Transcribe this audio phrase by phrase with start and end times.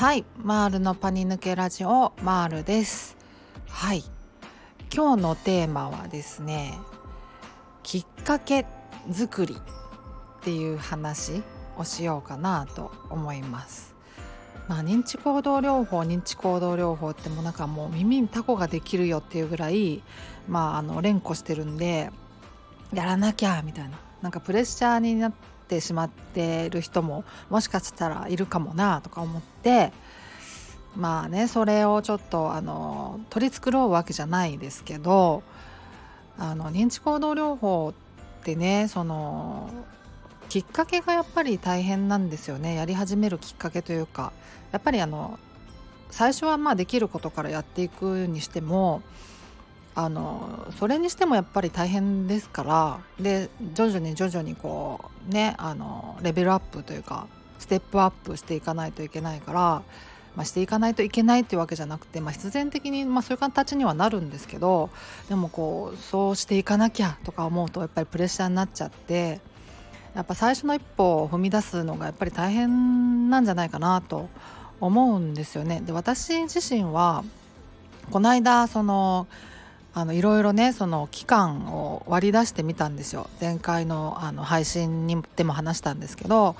[0.00, 0.24] はい。
[0.42, 3.18] マールのパニ抜けラジオマールです。
[3.68, 4.02] はい。
[4.90, 6.78] 今日のテーマはですね
[7.82, 8.64] きっかけ
[9.12, 11.42] 作りっていう話
[11.76, 13.94] をしようかなと思います。
[14.68, 20.02] まあ認知行動療法認知行動療法ってもうなんかもう耳にタコができるよっていうぐらい
[20.48, 22.10] まああの連呼してるんで
[22.94, 23.98] やらなきゃみたいな。
[24.22, 25.32] なんかプレッシャーになっ
[25.70, 29.92] ってしまってる人ももしかしたらいるかもなとか思って
[30.96, 35.44] まあねそれをちょっとあの取り繕うわけじゃないですけど
[36.36, 37.94] あの認知行動療法
[38.40, 39.70] ってねその
[40.48, 42.74] きっかけがやっぱり大変なんですよね。
[42.74, 44.32] やり始めるきっかけというか
[44.72, 45.38] やっぱりあの
[46.10, 49.02] 最初はまあできることからやっていくにしても
[49.94, 57.26] あのそれにしてもやっぱり大変ですからで徐々に徐々にこうねあのレベルアップというか
[57.58, 59.60] ステップアップしていかないといけないから、
[60.36, 64.90] まあ、していかないといけないっていうわけじゃなくて、まあ、必然的に、まあ、そういう形にはなるんですけど
[65.28, 69.40] でもこうそうしていかなきゃとか思うとやっぱりプレッシャーになっちゃって
[70.14, 74.28] やっぱ最初の一歩を踏み出すのがやっぱり大変なんじゃないかなと
[74.80, 75.82] 思うんですよね。
[75.84, 77.22] で私自身は
[78.10, 79.28] この間その
[79.92, 86.56] あのいろいろねその期間を割り出してみたんですよ前回のあの配信にでも話したんですけど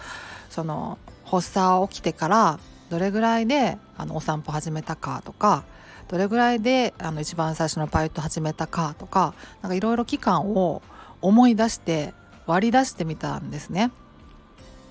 [0.48, 2.58] その発作起きてから
[2.90, 5.62] どれぐらいであのお散歩始めたかとか
[6.08, 10.82] どれぐらいであの一番最初のパイット始めたかとかなんかいろいろ期間を
[11.22, 12.14] 思い出して
[12.46, 13.92] 割り出してみたんですね。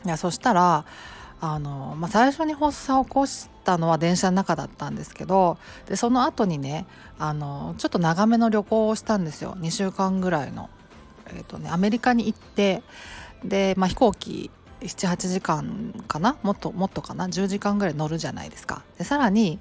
[0.06, 0.86] いやそしたら
[1.42, 6.88] あの、まあ、最初に発作を起こしたのは電車の中だったんですけどでその後にね
[7.20, 9.56] あのちょっと長めの旅行をしたんですよ。
[9.59, 10.70] 2週間ぐらいの、
[11.28, 12.81] えーとね、アメリカに行って
[13.44, 14.50] で、まあ、飛行機
[14.81, 16.38] 78時間かな？
[16.42, 18.81] もっともっとかな？10時間ぐらい乗るじゃないですか。
[18.98, 19.60] でさらに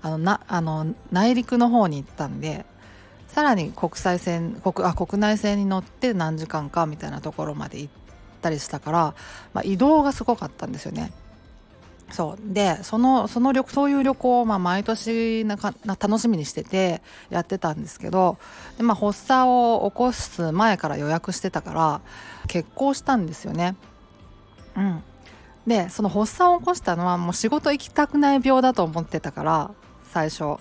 [0.00, 2.64] あのなあの内陸の方に行ったんで
[3.28, 7.92] さらに国際線国あ国内線に乗って何時間かみたいなところまで行っ
[8.40, 9.14] たりしたから、
[9.52, 11.12] まあ、移動がすごかったんですよね。
[12.10, 18.36] そうでそのその旅そういう旅行をまあ毎年なかな楽しみにしててやってたんですけど
[18.76, 22.00] で、まあ、発作を起こす前から予約してたから
[22.48, 23.76] 結婚したんですよね。
[24.76, 25.02] うん、
[25.66, 29.70] でその発作を起こしたのはもう仕事行きたくない病だと思ってたから
[30.10, 30.56] 最初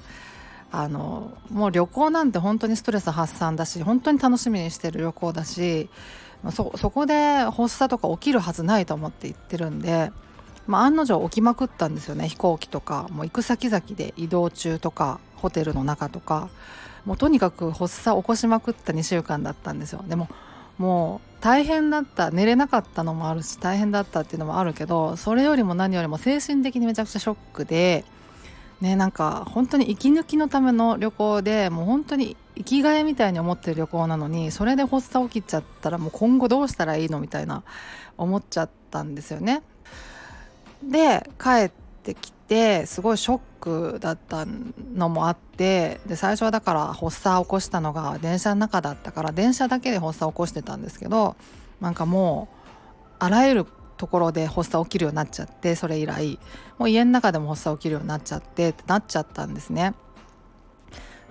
[0.71, 5.89] あのもう旅行なんて本当にストレス発散だし本当に楽しみにしてる旅行だし
[6.51, 10.11] そそこで発作とか起きるはずないと思って行ってるんで。
[10.69, 12.27] まあ、案の定起きまくったんですよね。
[12.27, 16.49] 飛行機とかもう行く先々で移動中とかホテルの中とか。
[17.05, 20.03] もうとにかく発作起こしまくった2週間だったんですよ。
[20.07, 20.29] でも
[20.77, 28.05] もう大変だった寝れなかったのもあるし大変だったっていうのもあるけどそれよりも何よりも精神的にめちゃくちゃショックで
[28.79, 37.63] ねなんか本当に息抜きのための旅行でもう本当に生きがいみたいに思ってる旅行なのにそれで発作起きちゃったらもう今後どうしたらいいのみたいな
[38.17, 39.63] 思っちゃったんですよね。
[40.83, 41.71] で帰っ
[42.03, 44.45] てきてすごいショックだった
[44.93, 51.35] のもあってで最初はだから発作を起こしたのが電車の中だったから電車だけで発作を起こしてたんですけど
[51.81, 53.65] なんかもうあらゆる
[53.97, 56.39] ところで発作起きるようになっちゃってそれ以来
[56.77, 59.93] もう家の中でも発作起きるようになっちゃってってなっちゃったんですね。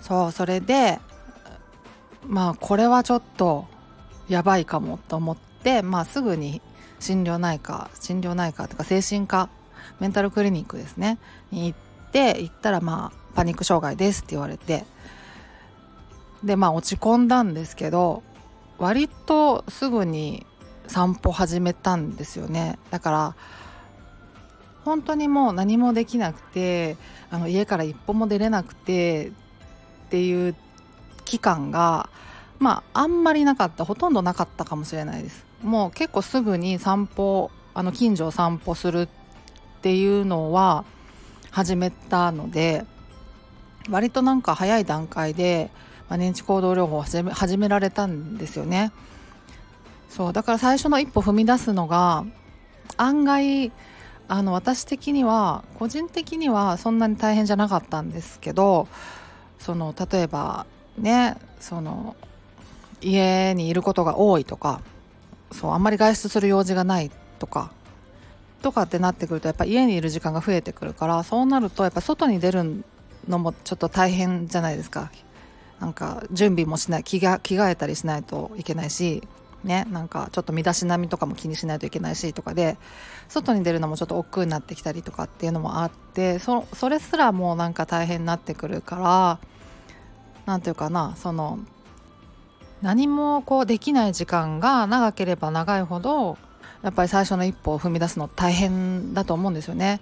[0.00, 1.00] そうそれで
[2.26, 3.66] まあこれはちょっと
[4.28, 6.60] やばいかもと思って、まあ、すぐに
[7.00, 9.48] 心療内科心療内科とか精神科
[10.00, 11.18] メンタルクリニックですね。
[11.50, 14.84] に行って行ったらまあパニック障害ですって言われて。
[16.42, 18.22] でまあ落ち込んだんですけど
[18.78, 20.46] 割とすぐに
[20.86, 22.78] 散歩始めたんですよね。
[22.90, 23.34] だから
[24.84, 26.96] 本当にもう何もできなくて
[27.30, 29.32] あの家から一歩も出れなくてっ
[30.10, 30.54] ていう
[31.24, 32.08] 期間が
[32.58, 35.44] まああんまりなかったほとんどなかったかもしれないです。
[35.62, 39.08] もう結構すぐに散歩あの近所を散歩するっ
[39.82, 40.84] ていうのは
[41.50, 42.84] 始めたので
[43.90, 45.70] 割となんか早い段階で、
[46.08, 48.92] まあ、認知行動療法を始め始められたんですよね。
[50.08, 52.24] そうだから最初の一歩踏み出すのが
[52.96, 53.72] 案外
[54.26, 58.88] あの私的には個人的にはそんなに大変じゃなかったんですけど
[59.58, 60.66] その例えば
[60.96, 62.16] ねその
[63.00, 64.80] 家にいることが多いとか
[65.52, 67.72] そうあんまり外出する用事がないとか
[68.62, 72.84] とかってなってくるとやっぱ家にいる時間が増えてくるからそうなるとやっぱ外に出る
[73.28, 75.10] のもちょっと大変じゃないですか。
[75.80, 79.22] なんか準備もしない着が着替えたりしないといけないし
[79.62, 82.76] ねなんかちょっと身だしなみとかも気にしないといけないしとかで
[83.28, 89.38] 外に出るのもちょっと億劫になってきたりとかっていうのもあってそそれすらもうなんか大変になってくるから
[90.46, 91.60] 何て言うかなその
[92.82, 96.38] 何もこうできない時間が長ければ長いほど
[96.82, 100.00] やっぱり最初の一歩を踏み出すの大変だと思うんですよね。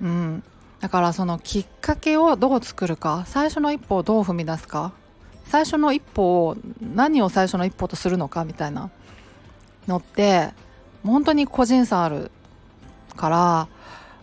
[0.00, 0.42] うん、
[0.80, 4.92] だからそのきっかけをどう作るか最初の一歩をどう踏み出すか
[5.44, 8.90] 最初の一歩を何を最初の一歩とするのかみたいな
[9.86, 10.50] のって
[11.04, 12.30] 本当に個人差ある
[13.16, 13.68] から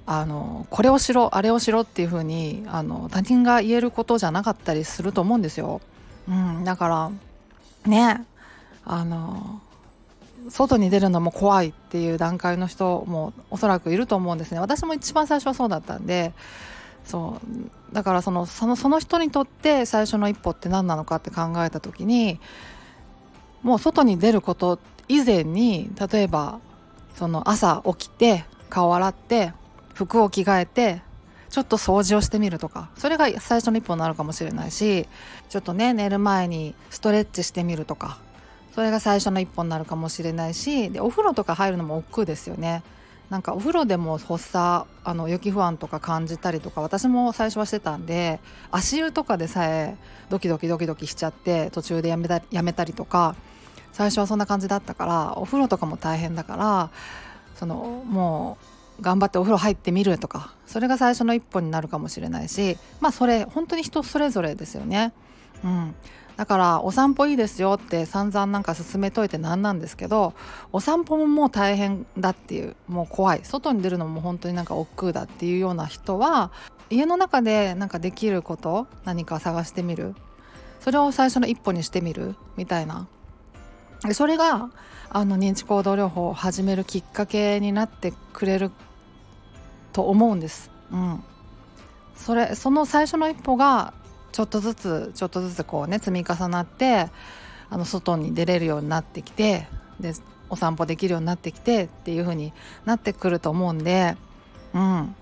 [0.07, 5.81] あのこれをしろあれをしろっていう風にあに他人が言えることじゃなかったりすると思うんですよ。
[6.29, 7.11] うん、だから
[7.87, 8.25] ね。
[8.85, 9.61] あの
[10.49, 14.59] 外に出るのも怖いっていう段階の人もおそらくいると思うんですね。
[14.59, 16.33] 私も一番最初はそうだったんで
[17.05, 22.39] そうだからそのそのその人にとって最初の一歩って何なのかって考えた時に
[23.63, 26.59] もう外に出ること以前に例えば
[27.15, 29.53] その朝起きて顔洗って
[29.93, 31.01] 服を着替えて
[31.49, 32.89] ちょっと掃除をしてみるとか。
[32.97, 35.07] それが最初の一歩になるかもしれないし
[35.49, 38.19] ちょっとね寝る前にストレッチしてみるとか。
[38.73, 42.83] それが最初の一歩になるかもしれないしでお風呂とか入るのも億劫ですよね。
[43.29, 48.39] なんかお風呂でも発作あの予期不安とか感じたりとか私も最初はしてたんで
[48.71, 49.97] 足湯とかでさえ
[50.29, 53.35] ドキドキドキドキしちゃって途中でやめたやめたりとか
[53.91, 56.89] 最初はそんな感じだったからお風呂とかも大変だから
[57.55, 65.13] そのもう頑張ってお風呂入ってみるとかそれが最初の一歩になるかもしれないしまあそれ本当に人それぞれですよね。
[65.63, 65.95] うん、
[66.35, 70.33] だからお散歩いいですよって散々なんか勧めといてなんなんですけど
[70.71, 73.41] お散歩ももう大変だっていうもう怖い。
[73.43, 76.51] 外に出るのも本当になんか億劫だっていうような人は
[76.89, 80.15] 家の中でなんかできること何か探してみる。
[80.79, 82.35] それを最初の一歩にしてみる。
[82.55, 83.07] みたいな。
[84.13, 84.69] それが
[85.09, 88.71] あの認知行動療法を始めるきっかけになってくれる
[89.97, 90.69] と思うんです。
[90.91, 91.23] うん、
[92.15, 93.95] それその最初の一歩が
[94.31, 97.09] ちょっとずつちょっとずつこうね積み重なって
[97.71, 99.67] あの外に出れるようになってきて
[99.99, 100.13] で
[100.51, 102.53] お散歩できるようになってきてっていう風に
[102.85, 104.15] なってくると思うんで
[104.75, 105.15] うん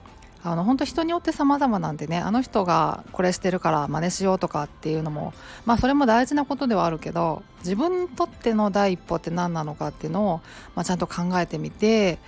[0.44, 5.33] あの本当人によって様々なんでねあの人がこれしてるから真似しようとかっていうのも
[5.66, 10.42] まあそれも大事なことではあるけど自分にとっての第一歩って何なのかっていうのを、
[10.75, 12.19] まあ、ちゃんと考えてみて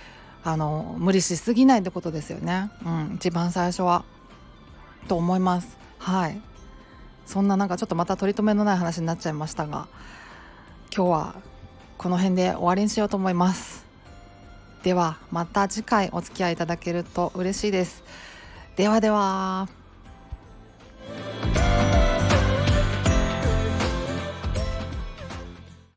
[0.44, 4.04] あの無理しすぎないってことですよね、うん、一番最初は。
[5.08, 5.76] と思います。
[5.98, 6.40] はい。
[7.26, 9.86] そんななんかちょっとまた取り留めのない話になっちゃいましたが
[10.94, 11.34] 今日は
[11.98, 13.86] この辺で終わりにしようと思います。
[14.82, 18.04] ではまた次回お付き合いいただけると嬉しいです。
[18.76, 19.77] ではでは。